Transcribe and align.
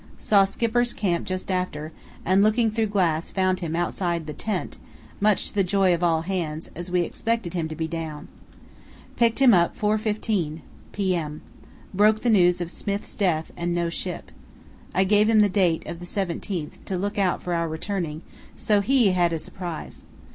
Saw 0.17 0.45
Skipper's 0.45 0.93
camp 0.93 1.27
just 1.27 1.51
after, 1.51 1.91
and 2.25 2.41
looking 2.41 2.71
through 2.71 2.87
glass 2.87 3.29
found 3.29 3.59
him 3.59 3.75
outside 3.75 4.25
tent, 4.39 4.79
much 5.19 5.49
to 5.49 5.53
the 5.53 5.63
joy 5.63 5.93
of 5.93 6.01
all 6.03 6.23
hands, 6.23 6.71
as 6.75 6.89
we 6.89 7.01
expected 7.01 7.53
him 7.53 7.67
to 7.67 7.75
be 7.75 7.87
down. 7.87 8.27
Picked 9.15 9.37
him 9.37 9.53
up 9.53 9.77
4.15 9.77 10.61
p.m. 10.91 11.43
Broke 11.93 12.23
the 12.23 12.31
news 12.31 12.61
of 12.61 12.71
Smith's 12.71 13.15
death 13.15 13.51
and 13.55 13.75
no 13.75 13.91
ship. 13.91 14.31
I 14.91 15.03
gave 15.03 15.29
him 15.29 15.41
the 15.41 15.49
date 15.49 15.85
of 15.85 15.99
the 15.99 16.05
17th 16.05 16.83
to 16.85 16.97
look 16.97 17.19
out 17.19 17.43
for 17.43 17.53
our 17.53 17.67
returning, 17.69 18.23
so 18.55 18.81
he 18.81 19.11
had 19.11 19.31
a 19.31 19.37
surprise. 19.37 20.01